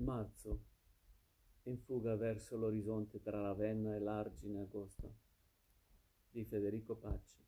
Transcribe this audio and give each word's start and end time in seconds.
Marzo, 0.00 0.64
in 1.64 1.78
fuga 1.78 2.16
verso 2.16 2.56
l'orizzonte 2.56 3.20
tra 3.20 3.42
Ravenna 3.42 3.94
e 3.94 3.98
l'Argine 3.98 4.62
Agosta, 4.62 5.12
di 6.30 6.42
Federico 6.44 6.96
Pacci. 6.96 7.44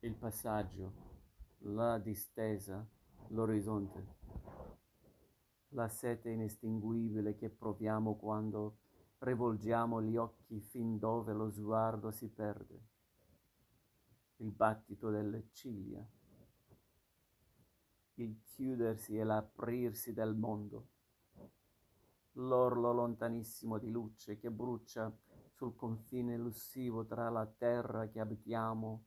Il 0.00 0.14
passaggio, 0.14 0.92
la 1.58 1.98
distesa, 1.98 2.86
l'orizzonte, 3.28 4.16
la 5.70 5.88
sete 5.88 6.30
inestinguibile 6.30 7.36
che 7.36 7.50
proviamo 7.50 8.16
quando 8.16 8.78
rivolgiamo 9.18 10.00
gli 10.02 10.16
occhi 10.16 10.60
fin 10.60 10.98
dove 10.98 11.34
lo 11.34 11.50
sguardo 11.50 12.10
si 12.10 12.30
perde, 12.30 12.88
il 14.36 14.50
battito 14.50 15.10
delle 15.10 15.50
ciglia 15.52 16.02
il 18.22 18.42
chiudersi 18.42 19.16
e 19.16 19.24
l'aprirsi 19.24 20.12
del 20.12 20.34
mondo, 20.34 20.88
l'orlo 22.32 22.92
lontanissimo 22.92 23.78
di 23.78 23.90
luce 23.90 24.36
che 24.36 24.50
brucia 24.50 25.10
sul 25.48 25.74
confine 25.74 26.34
elusivo 26.34 27.06
tra 27.06 27.30
la 27.30 27.46
terra 27.46 28.08
che 28.08 28.20
abitiamo 28.20 29.04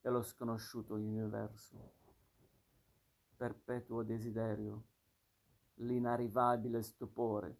e 0.00 0.10
lo 0.10 0.22
sconosciuto 0.22 0.94
universo. 0.94 1.92
Perpetuo 3.36 4.02
desiderio, 4.02 4.84
l'inarrivabile 5.74 6.82
stupore, 6.82 7.56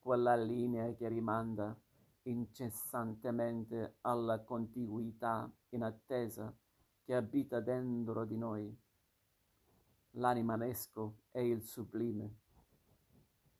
quella 0.00 0.36
linea 0.36 0.94
che 0.94 1.08
rimanda 1.08 1.76
incessantemente 2.22 3.96
alla 4.02 4.38
contiguità 4.40 5.50
inattesa 5.70 6.54
che 7.02 7.14
abita 7.14 7.60
dentro 7.60 8.24
di 8.24 8.36
noi 8.36 8.82
l'animanesco 10.16 11.22
e 11.30 11.48
il 11.48 11.62
sublime, 11.62 12.36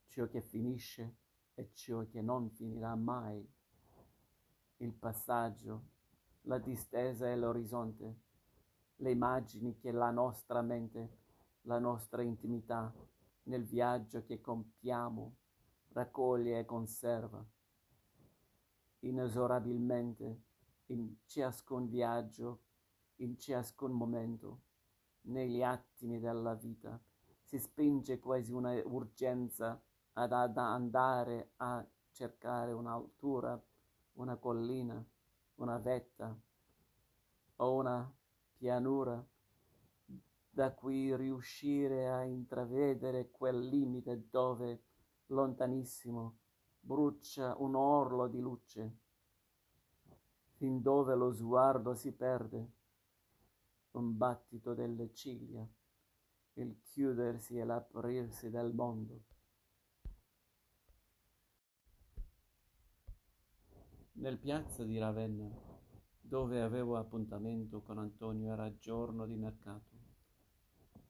ciò 0.06 0.28
che 0.28 0.40
finisce 0.40 1.16
e 1.54 1.70
ciò 1.72 2.06
che 2.06 2.20
non 2.20 2.50
finirà 2.50 2.94
mai, 2.94 3.44
il 4.78 4.92
passaggio, 4.92 5.90
la 6.42 6.58
distesa 6.58 7.30
e 7.30 7.36
l'orizzonte, 7.36 8.20
le 8.96 9.10
immagini 9.10 9.76
che 9.76 9.90
la 9.90 10.10
nostra 10.10 10.62
mente, 10.62 11.18
la 11.62 11.78
nostra 11.78 12.22
intimità, 12.22 12.92
nel 13.44 13.64
viaggio 13.64 14.22
che 14.24 14.40
compiamo, 14.40 15.36
raccoglie 15.88 16.60
e 16.60 16.64
conserva. 16.64 17.44
Inesorabilmente, 19.00 20.42
in 20.86 21.16
ciascun 21.26 21.88
viaggio, 21.88 22.62
in 23.16 23.38
ciascun 23.38 23.92
momento, 23.92 24.63
negli 25.24 25.62
attimi 25.62 26.18
della 26.18 26.54
vita. 26.54 27.00
Si 27.42 27.58
spinge 27.58 28.18
quasi 28.18 28.52
una 28.52 28.74
urgenza 28.84 29.80
ad, 30.14 30.32
ad 30.32 30.56
andare 30.56 31.52
a 31.56 31.86
cercare 32.10 32.72
un'altura, 32.72 33.60
una 34.14 34.36
collina, 34.36 35.04
una 35.56 35.78
vetta 35.78 36.36
o 37.56 37.74
una 37.74 38.12
pianura 38.56 39.24
da 40.50 40.72
cui 40.72 41.14
riuscire 41.16 42.08
a 42.08 42.22
intravedere 42.22 43.30
quel 43.30 43.68
limite 43.68 44.28
dove, 44.30 44.82
lontanissimo, 45.26 46.38
brucia 46.78 47.56
un 47.58 47.74
orlo 47.74 48.28
di 48.28 48.40
luce, 48.40 48.96
fin 50.52 50.80
dove 50.80 51.14
lo 51.16 51.32
sguardo 51.32 51.94
si 51.94 52.12
perde 52.12 52.73
un 53.94 54.16
battito 54.16 54.74
delle 54.74 55.12
ciglia, 55.12 55.66
il 56.54 56.80
chiudersi 56.82 57.56
e 57.56 57.64
l'aprirsi 57.64 58.50
del 58.50 58.72
mondo. 58.72 59.22
Nel 64.12 64.38
piazza 64.38 64.84
di 64.84 64.98
Ravenna, 64.98 65.50
dove 66.20 66.60
avevo 66.60 66.96
appuntamento 66.96 67.82
con 67.82 67.98
Antonio, 67.98 68.52
era 68.52 68.76
giorno 68.78 69.26
di 69.26 69.36
mercato. 69.36 69.92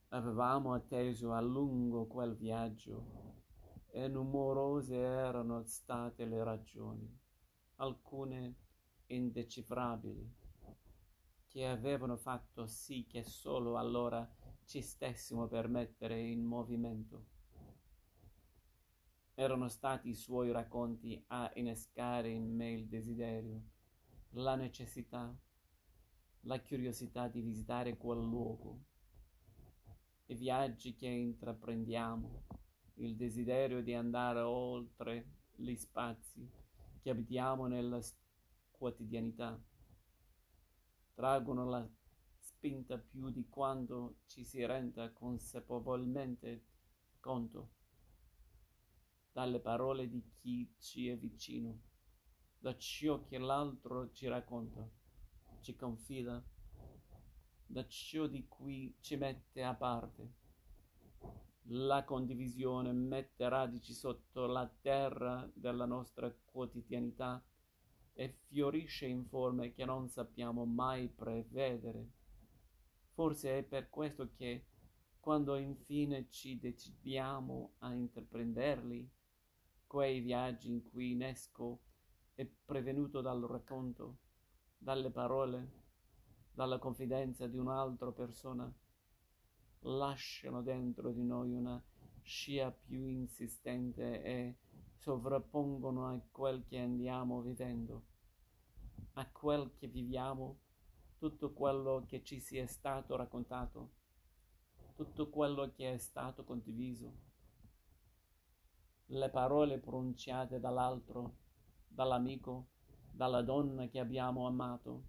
Avevamo 0.08 0.74
atteso 0.74 1.32
a 1.32 1.40
lungo 1.40 2.06
quel 2.06 2.36
viaggio 2.36 3.42
e 3.90 4.08
numerose 4.08 4.96
erano 4.96 5.64
state 5.64 6.24
le 6.24 6.42
ragioni, 6.42 7.18
alcune 7.76 8.56
indecifrabili 9.06 10.42
che 11.54 11.68
avevano 11.68 12.16
fatto 12.16 12.66
sì 12.66 13.06
che 13.06 13.22
solo 13.22 13.78
allora 13.78 14.28
ci 14.64 14.82
stessimo 14.82 15.46
per 15.46 15.68
mettere 15.68 16.20
in 16.20 16.42
movimento. 16.42 17.26
Erano 19.34 19.68
stati 19.68 20.08
i 20.08 20.16
suoi 20.16 20.50
racconti 20.50 21.22
a 21.28 21.48
innescare 21.54 22.28
in 22.28 22.52
me 22.52 22.72
il 22.72 22.88
desiderio, 22.88 23.62
la 24.30 24.56
necessità, 24.56 25.32
la 26.40 26.60
curiosità 26.60 27.28
di 27.28 27.40
visitare 27.40 27.96
quel 27.96 28.18
luogo. 28.18 28.86
I 30.26 30.34
viaggi 30.34 30.96
che 30.96 31.06
intraprendiamo, 31.06 32.46
il 32.94 33.14
desiderio 33.14 33.80
di 33.80 33.94
andare 33.94 34.40
oltre 34.40 35.42
gli 35.54 35.76
spazi 35.76 36.50
che 37.00 37.10
abitiamo 37.10 37.68
nella 37.68 38.00
quotidianità 38.72 39.56
traggono 41.14 41.64
la 41.68 41.88
spinta 42.38 42.98
più 42.98 43.30
di 43.30 43.48
quanto 43.48 44.18
ci 44.26 44.44
si 44.44 44.64
renda 44.64 45.12
consapevolmente 45.12 46.66
conto 47.20 47.70
dalle 49.32 49.60
parole 49.60 50.08
di 50.08 50.22
chi 50.36 50.74
ci 50.78 51.08
è 51.08 51.16
vicino, 51.16 51.80
da 52.58 52.76
ciò 52.76 53.24
che 53.24 53.38
l'altro 53.38 54.12
ci 54.12 54.28
racconta, 54.28 54.88
ci 55.60 55.74
confida, 55.74 56.42
da 57.66 57.86
ciò 57.86 58.26
di 58.26 58.46
cui 58.46 58.96
ci 59.00 59.16
mette 59.16 59.62
a 59.62 59.74
parte. 59.74 60.42
La 61.68 62.04
condivisione 62.04 62.92
mette 62.92 63.48
radici 63.48 63.92
sotto 63.94 64.46
la 64.46 64.70
terra 64.80 65.50
della 65.54 65.86
nostra 65.86 66.32
quotidianità 66.44 67.44
e 68.14 68.38
fiorisce 68.46 69.06
in 69.06 69.26
forme 69.26 69.72
che 69.72 69.84
non 69.84 70.08
sappiamo 70.08 70.64
mai 70.64 71.08
prevedere. 71.08 72.10
Forse 73.12 73.58
è 73.58 73.62
per 73.62 73.90
questo 73.90 74.30
che, 74.36 74.66
quando 75.20 75.56
infine 75.56 76.28
ci 76.30 76.58
decidiamo 76.58 77.74
a 77.78 77.92
intraprenderli, 77.92 79.10
quei 79.86 80.20
viaggi 80.20 80.70
in 80.70 80.82
cui 80.82 81.12
innesco 81.12 81.80
è 82.34 82.44
prevenuto 82.44 83.20
dal 83.20 83.42
racconto, 83.42 84.18
dalle 84.76 85.10
parole, 85.10 85.82
dalla 86.52 86.78
confidenza 86.78 87.46
di 87.46 87.58
un'altra 87.58 88.12
persona, 88.12 88.72
lasciano 89.80 90.62
dentro 90.62 91.12
di 91.12 91.22
noi 91.22 91.52
una 91.52 91.82
scia 92.22 92.70
più 92.70 93.06
insistente 93.06 94.22
e 94.22 94.56
sovrappongono 95.04 96.06
a 96.06 96.18
quel 96.32 96.64
che 96.64 96.78
andiamo 96.78 97.42
vivendo, 97.42 98.06
a 99.12 99.30
quel 99.30 99.74
che 99.74 99.86
viviamo, 99.86 100.60
tutto 101.18 101.52
quello 101.52 102.06
che 102.08 102.24
ci 102.24 102.40
sia 102.40 102.66
stato 102.66 103.14
raccontato, 103.14 103.90
tutto 104.94 105.28
quello 105.28 105.70
che 105.72 105.92
è 105.92 105.98
stato 105.98 106.42
condiviso, 106.42 107.18
le 109.08 109.28
parole 109.28 109.78
pronunciate 109.78 110.58
dall'altro, 110.58 111.36
dall'amico, 111.86 112.68
dalla 113.10 113.42
donna 113.42 113.86
che 113.88 114.00
abbiamo 114.00 114.46
amato 114.46 115.02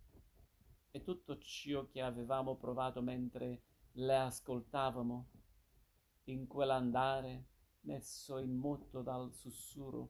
e 0.91 1.03
tutto 1.03 1.37
ciò 1.37 1.87
che 1.87 2.01
avevamo 2.01 2.57
provato 2.57 3.01
mentre 3.01 3.61
le 3.93 4.17
ascoltavamo 4.17 5.29
in 6.25 6.47
quell'andare 6.47 7.54
messo 7.85 8.37
in 8.37 8.55
moto 8.55 9.01
dal 9.01 9.33
sussurro, 9.33 10.09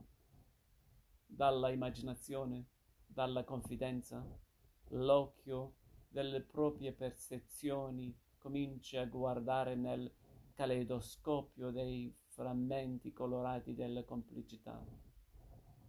dalla 1.26 1.70
immaginazione, 1.70 2.68
dalla 3.06 3.44
confidenza, 3.44 4.26
l'occhio 4.90 5.76
delle 6.08 6.42
proprie 6.42 6.94
percezioni 6.94 8.18
comincia 8.38 9.02
a 9.02 9.06
guardare 9.06 9.76
nel 9.76 10.12
caleidoscopio 10.54 11.72
dei 11.72 12.16
frammenti 12.28 13.12
colorati 13.12 13.74
delle 13.74 14.06
complicità, 14.06 14.84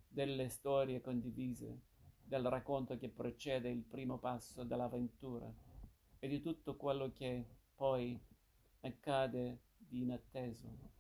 delle 0.09 0.49
storie 0.49 1.01
condivise, 1.01 1.83
del 2.25 2.49
racconto 2.49 2.97
che 2.97 3.09
precede 3.09 3.69
il 3.71 3.85
primo 3.85 4.19
passo 4.19 4.65
dell'avventura 4.65 5.53
e 6.19 6.29
di 6.29 6.41
tutto 6.41 6.77
quello 6.77 7.13
che 7.13 7.47
poi 7.77 8.19
accade 8.81 9.61
di 9.77 10.03
inatteso. 10.03 10.96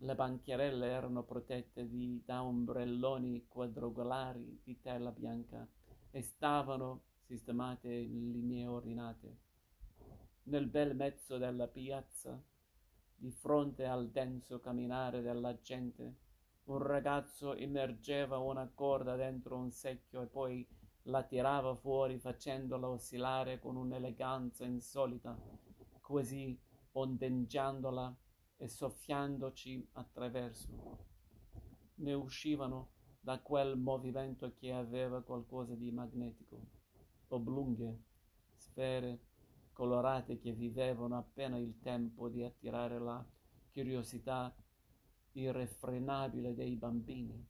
Le 0.00 0.14
bancherelle 0.14 0.86
erano 0.86 1.24
protette 1.24 1.88
di, 1.88 2.22
da 2.24 2.44
ombrelloni 2.44 3.46
quadrangolari 3.48 4.60
di 4.62 4.80
tela 4.80 5.10
bianca 5.10 5.66
e 6.10 6.22
stavano 6.22 7.02
sistemate 7.24 7.92
in 7.92 8.30
linee 8.30 8.66
ordinate. 8.66 9.36
Nel 10.44 10.68
bel 10.68 10.94
mezzo 10.94 11.36
della 11.36 11.66
piazza, 11.66 12.40
di 13.16 13.32
fronte 13.32 13.86
al 13.86 14.08
denso 14.10 14.60
camminare 14.60 15.20
della 15.20 15.60
gente. 15.60 16.14
Un 16.64 16.78
ragazzo 16.78 17.56
immergeva 17.56 18.38
una 18.38 18.70
corda 18.72 19.16
dentro 19.16 19.56
un 19.56 19.72
secchio 19.72 20.22
e 20.22 20.26
poi 20.26 20.64
la 21.04 21.24
tirava 21.24 21.74
fuori 21.74 22.18
facendola 22.18 22.88
oscillare 22.88 23.58
con 23.58 23.74
un'eleganza 23.74 24.64
insolita, 24.64 25.36
così 26.00 26.56
ondeggiandola 26.92 28.14
e 28.58 28.68
soffiandoci 28.68 29.88
attraverso. 29.92 31.06
Ne 31.96 32.12
uscivano 32.12 32.90
da 33.20 33.40
quel 33.40 33.76
movimento 33.76 34.52
che 34.54 34.72
aveva 34.72 35.22
qualcosa 35.22 35.74
di 35.74 35.90
magnetico, 35.90 36.60
oblunghe, 37.28 38.02
sfere 38.56 39.20
colorate 39.72 40.38
che 40.38 40.52
vivevano 40.52 41.16
appena 41.16 41.56
il 41.56 41.78
tempo 41.80 42.28
di 42.28 42.42
attirare 42.42 42.98
la 42.98 43.24
curiosità 43.72 44.54
irrefrenabile 45.32 46.54
dei 46.54 46.74
bambini. 46.74 47.46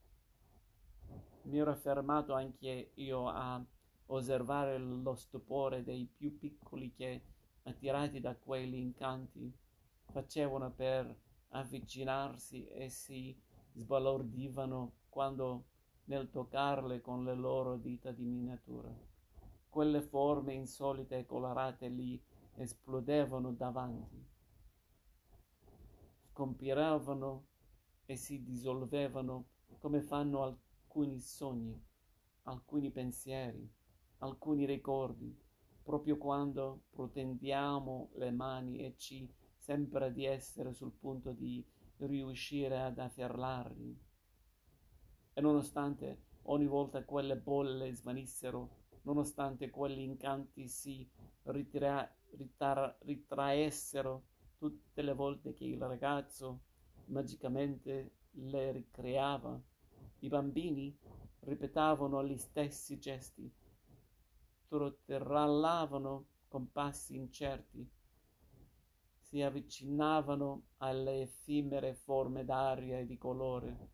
Mi 1.42 1.58
ero 1.58 1.74
fermato 1.74 2.34
anche 2.34 2.90
io 2.94 3.28
a 3.28 3.64
osservare 4.06 4.78
lo 4.78 5.14
stupore 5.14 5.82
dei 5.82 6.06
più 6.06 6.38
piccoli 6.38 6.92
che, 6.92 7.22
attirati 7.62 8.20
da 8.20 8.36
quegli 8.36 8.74
incanti, 8.74 9.50
facevano 10.10 10.70
per 10.72 11.14
avvicinarsi 11.50 12.66
e 12.66 12.88
si 12.88 13.36
sbalordivano 13.72 14.92
quando 15.08 15.64
nel 16.04 16.30
toccarle 16.30 17.00
con 17.00 17.24
le 17.24 17.34
loro 17.34 17.76
dita 17.76 18.10
di 18.12 18.24
miniatura. 18.24 18.92
Quelle 19.68 20.00
forme 20.00 20.54
insolite 20.54 21.18
e 21.18 21.26
colorate 21.26 21.88
lì 21.88 22.20
esplodevano 22.54 23.52
davanti, 23.52 24.26
scompiravano 26.30 27.46
e 28.06 28.16
si 28.16 28.42
dissolvevano 28.42 29.46
come 29.78 30.00
fanno 30.00 30.42
alcuni 30.42 31.20
sogni, 31.20 31.80
alcuni 32.44 32.90
pensieri, 32.90 33.70
alcuni 34.18 34.64
ricordi, 34.64 35.38
proprio 35.82 36.16
quando 36.16 36.84
protendiamo 36.90 38.10
le 38.14 38.30
mani 38.30 38.78
e 38.78 38.94
ci 38.96 39.30
sembra 39.68 40.08
di 40.08 40.24
essere 40.24 40.72
sul 40.72 40.92
punto 40.92 41.32
di 41.32 41.62
riuscire 41.98 42.80
ad 42.80 42.98
afferrarli. 42.98 44.00
E 45.34 45.40
nonostante 45.42 46.22
ogni 46.44 46.66
volta 46.66 47.04
quelle 47.04 47.36
bolle 47.36 47.92
svanissero, 47.92 48.76
nonostante 49.02 49.68
quegli 49.68 49.98
incanti 49.98 50.68
si 50.68 51.06
ritira- 51.42 52.10
ritar- 52.30 52.96
ritraessero 53.00 54.22
tutte 54.56 55.02
le 55.02 55.12
volte 55.12 55.52
che 55.52 55.66
il 55.66 55.82
ragazzo 55.82 56.60
magicamente 57.08 58.12
le 58.30 58.72
ricreava, 58.72 59.60
i 60.20 60.28
bambini 60.28 60.98
ripetavano 61.40 62.24
gli 62.24 62.38
stessi 62.38 62.98
gesti, 62.98 63.52
trotterallavano 64.66 66.26
con 66.48 66.72
passi 66.72 67.16
incerti, 67.16 67.96
si 69.28 69.42
avvicinavano 69.42 70.62
alle 70.78 71.20
effimere 71.20 71.92
forme 71.92 72.46
d'aria 72.46 72.98
e 72.98 73.04
di 73.04 73.18
colore, 73.18 73.90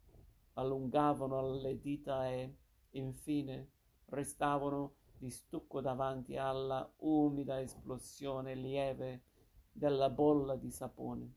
allungavano 0.55 1.55
le 1.61 1.81
dita 1.81 2.29
e, 2.29 2.55
infine, 2.91 3.69
restavano 4.07 4.95
di 5.19 5.31
stucco 5.31 5.81
davanti 5.81 6.37
alla 6.37 6.89
umida 6.99 7.61
esplosione 7.61 8.55
lieve 8.55 9.23
della 9.73 10.09
bolla 10.09 10.55
di 10.55 10.71
sapone. 10.71 11.35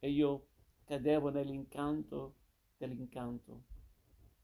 E 0.00 0.10
io 0.10 0.46
cadevo 0.84 1.28
nell'incanto 1.28 2.34
dell'incanto. 2.76 3.62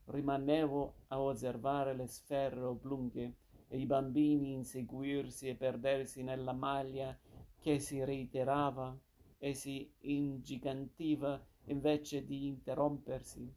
Rimanevo 0.04 0.94
a 1.08 1.20
osservare 1.20 1.94
le 1.94 2.06
sfere 2.06 2.60
oblunghe 2.60 3.36
e 3.66 3.78
i 3.78 3.86
bambini 3.86 4.52
inseguirsi 4.52 5.48
e 5.48 5.56
perdersi 5.56 6.22
nella 6.22 6.52
maglia 6.52 7.18
che 7.64 7.78
si 7.78 8.04
reiterava 8.04 8.94
e 9.38 9.54
si 9.54 9.90
ingigantiva 10.00 11.42
invece 11.68 12.22
di 12.26 12.46
interrompersi 12.46 13.50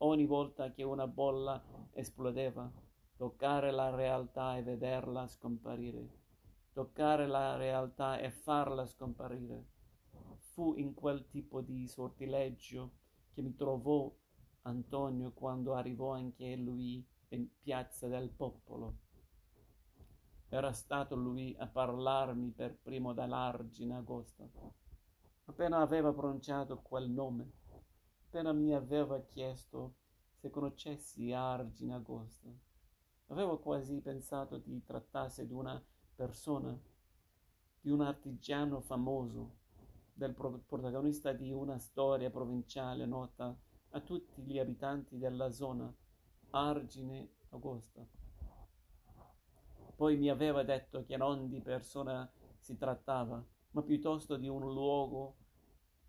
ogni 0.00 0.26
volta 0.26 0.70
che 0.70 0.82
una 0.82 1.06
bolla 1.06 1.64
esplodeva, 1.92 2.70
toccare 3.16 3.70
la 3.70 3.88
realtà 3.88 4.58
e 4.58 4.62
vederla 4.62 5.26
scomparire, 5.26 6.10
toccare 6.74 7.26
la 7.26 7.56
realtà 7.56 8.18
e 8.18 8.30
farla 8.30 8.84
scomparire. 8.84 9.64
Fu 10.52 10.74
in 10.76 10.92
quel 10.92 11.26
tipo 11.30 11.62
di 11.62 11.88
sortileggio 11.88 12.92
che 13.32 13.40
mi 13.40 13.54
trovò 13.54 14.14
Antonio 14.64 15.32
quando 15.32 15.72
arrivò 15.72 16.12
anche 16.12 16.54
lui 16.54 17.02
in 17.28 17.48
piazza 17.62 18.08
del 18.08 18.28
popolo. 18.28 19.03
Era 20.54 20.72
stato 20.72 21.16
lui 21.16 21.52
a 21.58 21.66
parlarmi 21.66 22.52
per 22.52 22.78
primo 22.80 23.12
dall'Argine 23.12 23.96
Agosta. 23.96 24.48
Appena 25.46 25.78
aveva 25.78 26.12
pronunciato 26.12 26.80
quel 26.80 27.10
nome, 27.10 27.50
appena 28.26 28.52
mi 28.52 28.72
aveva 28.72 29.20
chiesto 29.22 29.96
se 30.36 30.50
conoscessi 30.50 31.32
Argine 31.32 31.94
Agosta, 31.94 32.48
avevo 33.30 33.58
quasi 33.58 34.00
pensato 34.00 34.58
di 34.58 34.80
trattasse 34.84 35.44
di 35.44 35.52
una 35.52 35.84
persona, 36.14 36.80
di 37.80 37.90
un 37.90 38.02
artigiano 38.02 38.80
famoso, 38.80 39.56
del 40.12 40.34
protagonista 40.34 41.32
di 41.32 41.50
una 41.50 41.80
storia 41.80 42.30
provinciale 42.30 43.06
nota 43.06 43.58
a 43.88 44.00
tutti 44.02 44.40
gli 44.42 44.60
abitanti 44.60 45.18
della 45.18 45.50
zona, 45.50 45.92
Argine 46.50 47.28
Agosta. 47.48 48.06
Poi 49.96 50.16
mi 50.16 50.28
aveva 50.28 50.64
detto 50.64 51.04
che 51.04 51.16
non 51.16 51.48
di 51.48 51.60
persona 51.60 52.28
si 52.58 52.76
trattava, 52.76 53.44
ma 53.70 53.82
piuttosto 53.82 54.36
di 54.36 54.48
un 54.48 54.72
luogo, 54.72 55.36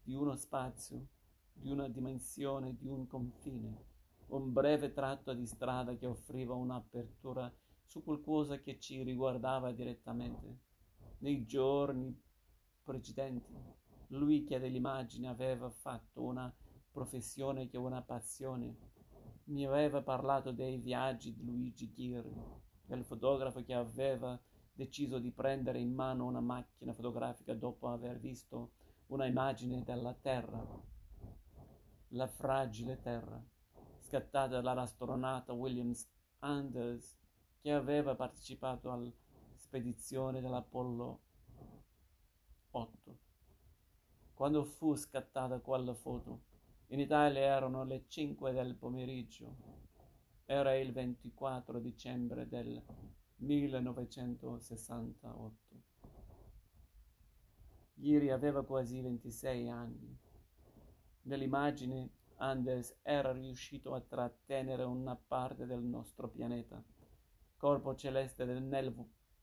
di 0.01 0.15
uno 0.15 0.35
spazio, 0.35 1.07
di 1.53 1.69
una 1.69 1.87
dimensione, 1.87 2.75
di 2.75 2.87
un 2.87 3.05
confine, 3.05 3.85
un 4.27 4.51
breve 4.51 4.91
tratto 4.91 5.33
di 5.33 5.45
strada 5.45 5.95
che 5.95 6.07
offriva 6.07 6.55
un'apertura 6.55 7.53
su 7.85 8.03
qualcosa 8.03 8.59
che 8.59 8.79
ci 8.79 9.03
riguardava 9.03 9.71
direttamente. 9.71 10.59
Nei 11.19 11.45
giorni 11.45 12.15
precedenti, 12.83 13.53
lui 14.07 14.43
che 14.43 14.59
dell'immagine 14.59 15.27
aveva 15.27 15.69
fatto 15.69 16.23
una 16.23 16.53
professione 16.91 17.67
che 17.67 17.77
una 17.77 18.01
passione, 18.01 18.93
mi 19.45 19.65
aveva 19.65 20.01
parlato 20.01 20.51
dei 20.51 20.77
viaggi 20.77 21.33
di 21.35 21.45
Luigi 21.45 21.91
Ghirri, 21.91 22.63
del 22.85 23.03
fotografo 23.03 23.63
che 23.63 23.73
aveva 23.73 24.39
deciso 24.73 25.19
di 25.19 25.31
prendere 25.31 25.79
in 25.79 25.93
mano 25.93 26.25
una 26.25 26.41
macchina 26.41 26.93
fotografica 26.93 27.53
dopo 27.53 27.87
aver 27.87 28.19
visto 28.19 28.71
una 29.07 29.25
immagine 29.25 29.83
della 29.83 30.13
Terra, 30.13 30.63
la 32.09 32.27
fragile 32.27 32.99
Terra, 32.99 33.41
scattata 33.99 34.61
dall'astronauta 34.61 35.53
Williams 35.53 36.07
Anders 36.39 37.17
che 37.61 37.71
aveva 37.71 38.15
partecipato 38.15 38.91
alla 38.91 39.11
spedizione 39.55 40.41
dell'Apollo 40.41 41.21
8. 42.71 43.17
Quando 44.33 44.63
fu 44.65 44.95
scattata 44.95 45.59
quella 45.59 45.93
foto, 45.93 46.41
in 46.87 46.99
Italia 46.99 47.41
erano 47.41 47.83
le 47.83 48.05
5 48.07 48.51
del 48.51 48.75
pomeriggio. 48.75 49.55
Era 50.47 50.75
il 50.75 50.91
24 50.91 51.79
dicembre 51.79 52.47
del 52.47 52.79
1968. 53.37 55.81
Ghiri 57.95 58.29
aveva 58.29 58.63
quasi 58.63 59.01
26 59.01 59.69
anni. 59.69 60.15
Nell'immagine 61.23 62.11
Anders 62.35 62.95
era 63.01 63.31
riuscito 63.31 63.95
a 63.95 64.01
trattenere 64.01 64.83
una 64.83 65.15
parte 65.15 65.65
del 65.65 65.81
nostro 65.81 66.29
pianeta, 66.29 66.79
corpo 67.57 67.95
celeste 67.95 68.45
nel 68.45 68.93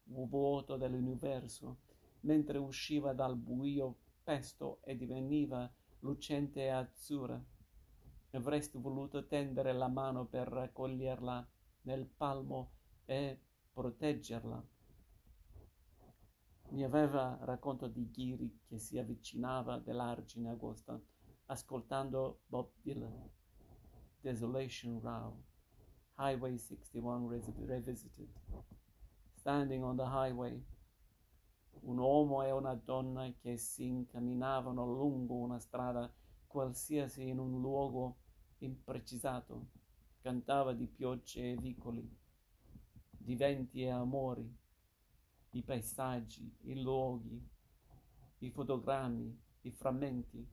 vuoto 0.05 0.77
dell'universo, 0.77 1.79
mentre 2.21 2.59
usciva 2.59 3.13
dal 3.13 3.37
buio 3.37 3.97
pesto 4.23 4.79
e 4.85 4.97
diveniva 4.97 5.69
lucente 5.99 6.61
e 6.61 6.69
azzurra. 6.69 7.45
Avresti 8.35 8.79
voluto 8.79 9.27
tendere 9.27 9.75
la 9.75 9.89
mano 9.89 10.25
per 10.25 10.49
raccoglierla 10.49 11.47
nel 11.83 12.07
palmo 12.07 12.73
e 13.05 13.39
proteggerla. 13.71 14.67
Mi 16.71 16.83
aveva 16.83 17.39
racconto 17.43 17.89
di 17.89 18.11
Ghiri 18.11 18.61
che 18.67 18.79
si 18.79 18.99
avvicinava 18.99 19.79
dell'argine 19.79 20.49
agosta, 20.49 20.99
ascoltando 21.47 22.41
Bob 22.47 22.71
Dylan, 22.81 23.31
Desolation 24.19 24.99
Row, 25.01 25.39
Highway 26.17 26.57
61 26.57 27.29
Revisited. 27.67 28.31
Standing 29.35 29.85
on 29.85 29.97
the 29.97 30.07
highway, 30.07 30.65
un 31.81 31.99
uomo 31.99 32.43
e 32.43 32.51
una 32.51 32.75
donna 32.75 33.31
che 33.41 33.59
si 33.59 33.89
incamminavano 33.89 34.87
lungo 34.87 35.35
una 35.35 35.59
strada 35.59 36.11
qualsiasi 36.53 37.27
in 37.27 37.39
un 37.39 37.63
luogo 37.63 38.19
imprecisato, 38.59 39.71
cantava 40.21 40.75
di 40.75 40.87
piogge 40.87 41.53
e 41.53 41.57
vicoli, 41.57 42.07
di 43.09 43.35
venti 43.35 43.81
e 43.81 43.89
amori, 43.89 44.55
i 45.53 45.63
paesaggi, 45.63 46.55
i 46.65 46.83
luoghi, 46.83 47.43
i 48.41 48.51
fotogrammi, 48.51 49.41
i 49.63 49.71
frammenti. 49.71 50.47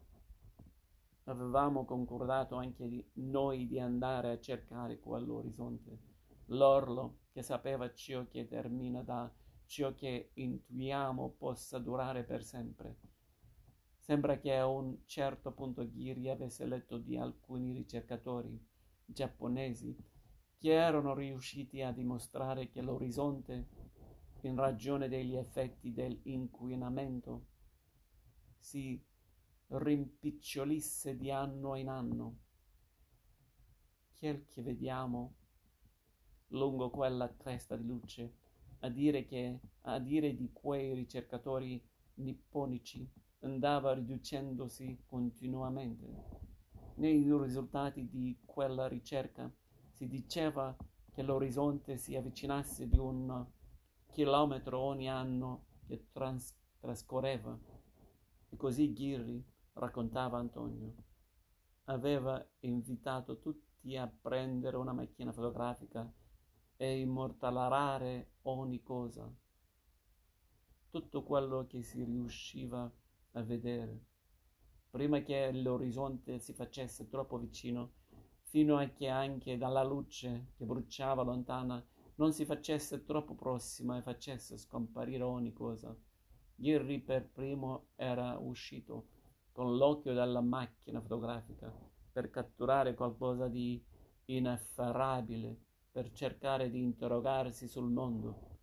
Avevamo 1.26 1.84
concordato 1.84 2.56
anche 2.56 2.88
di 2.88 3.06
noi 3.16 3.68
di 3.68 3.78
andare 3.78 4.32
a 4.32 4.40
cercare 4.40 5.00
quell'orizzonte, 5.00 6.00
l'orlo 6.46 7.20
che 7.34 7.42
sapeva 7.42 7.94
ciò 7.94 8.26
che 8.26 8.48
termina 8.48 9.04
da 9.04 9.30
ciò 9.66 9.94
che 9.94 10.32
intuiamo 10.34 11.36
possa 11.38 11.78
durare 11.78 12.24
per 12.24 12.44
sempre. 12.44 13.18
Sembra 14.10 14.40
che 14.40 14.56
a 14.56 14.66
un 14.66 15.06
certo 15.06 15.52
punto 15.52 15.88
Ghiri 15.88 16.30
avesse 16.30 16.66
letto 16.66 16.98
di 16.98 17.16
alcuni 17.16 17.74
ricercatori 17.74 18.60
giapponesi 19.06 19.96
che 20.58 20.72
erano 20.72 21.14
riusciti 21.14 21.84
a 21.84 21.92
dimostrare 21.92 22.70
che 22.70 22.82
l'orizzonte, 22.82 23.68
in 24.42 24.56
ragione 24.56 25.10
degli 25.10 25.36
effetti 25.36 25.94
dell'inquinamento, 25.94 27.46
si 28.58 29.00
rimpicciolisse 29.68 31.16
di 31.16 31.30
anno 31.30 31.76
in 31.76 31.90
anno. 31.90 32.38
Quel 34.18 34.48
che 34.48 34.64
vediamo 34.64 35.36
lungo 36.48 36.90
quella 36.90 37.32
cresta 37.36 37.76
di 37.76 37.86
luce 37.86 38.34
a 38.80 38.90
dire, 38.90 39.28
che, 39.28 39.60
a 39.82 40.00
dire 40.00 40.36
di 40.36 40.50
quei 40.52 40.96
ricercatori 40.96 41.80
nipponici 42.16 43.28
andava 43.42 43.94
riducendosi 43.94 45.04
continuamente. 45.06 46.38
Nei 46.96 47.24
risultati 47.24 48.10
di 48.10 48.38
quella 48.46 48.88
ricerca 48.88 49.52
si 49.92 50.08
diceva 50.08 50.76
che 51.12 51.22
l'orizzonte 51.22 51.98
si 51.98 52.16
avvicinasse 52.16 52.88
di 52.88 52.98
un 52.98 53.46
chilometro 54.12 54.80
ogni 54.80 55.10
anno 55.10 55.66
che 55.86 56.08
trans- 56.12 56.56
trascorreva. 56.80 57.58
E 58.50 58.58
così 58.58 58.92
Ghirri, 58.92 59.46
raccontava 59.74 60.40
Antonio, 60.40 60.96
aveva 61.86 62.46
invitato 62.62 63.40
tutti 63.40 63.96
a 63.96 64.08
prendere 64.08 64.78
una 64.78 64.92
macchina 64.92 65.32
fotografica 65.32 66.12
e 66.76 67.00
immortalare 67.00 68.34
ogni 68.44 68.82
cosa, 68.82 69.32
tutto 70.90 71.24
quello 71.24 71.66
che 71.68 71.82
si 71.82 72.04
riusciva 72.04 72.92
a 73.34 73.44
vedere, 73.44 74.06
prima 74.90 75.22
che 75.22 75.52
l'orizzonte 75.52 76.40
si 76.40 76.54
facesse 76.54 77.08
troppo 77.08 77.38
vicino, 77.38 77.94
fino 78.42 78.78
a 78.78 78.86
che 78.88 79.08
anche 79.08 79.58
dalla 79.58 79.84
luce 79.84 80.54
che 80.56 80.66
bruciava 80.66 81.22
lontana 81.22 81.84
non 82.16 82.34
si 82.34 82.46
facesse 82.46 83.06
troppo 83.06 83.36
prossima 83.36 83.98
e 83.98 84.02
facesse 84.02 84.58
scomparire 84.58 85.24
ogni 85.24 85.54
cosa. 85.54 85.96
Ghirri 86.56 87.00
per 87.00 87.30
primo 87.30 87.90
era 87.96 88.38
uscito 88.38 89.08
con 89.52 89.78
l'occhio 89.78 90.14
dalla 90.14 90.42
macchina 90.42 91.00
fotografica 91.00 91.74
per 92.12 92.30
catturare 92.30 92.96
qualcosa 92.96 93.48
di 93.48 93.82
inafferrabile 94.26 95.58
per 95.92 96.12
cercare 96.12 96.70
di 96.70 96.82
interrogarsi 96.82 97.68
sul 97.68 97.90
mondo. 97.90 98.58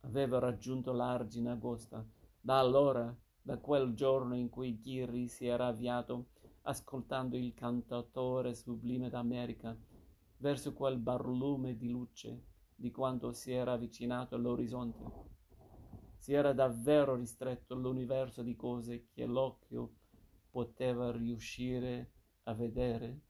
Aveva 0.00 0.38
raggiunto 0.38 0.92
l'argine 0.92 1.50
agosta. 1.50 2.06
Da 2.40 2.58
allora, 2.58 3.14
da 3.48 3.56
quel 3.56 3.94
giorno 3.94 4.36
in 4.36 4.50
cui 4.50 4.78
Ghirri 4.78 5.26
si 5.26 5.46
era 5.46 5.68
avviato, 5.68 6.32
ascoltando 6.64 7.34
il 7.34 7.54
cantautore 7.54 8.54
sublime 8.54 9.08
d'America, 9.08 9.74
verso 10.36 10.74
quel 10.74 10.98
barlume 10.98 11.74
di 11.74 11.88
luce 11.88 12.44
di 12.74 12.90
quanto 12.90 13.32
si 13.32 13.50
era 13.50 13.72
avvicinato 13.72 14.34
all'orizzonte. 14.34 15.02
Si 16.18 16.34
era 16.34 16.52
davvero 16.52 17.14
ristretto 17.14 17.74
l'universo 17.74 18.42
di 18.42 18.54
cose 18.54 19.06
che 19.08 19.24
l'occhio 19.24 19.94
poteva 20.50 21.10
riuscire 21.10 22.12
a 22.42 22.52
vedere 22.52 23.27